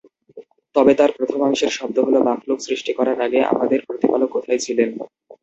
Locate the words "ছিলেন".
4.65-4.89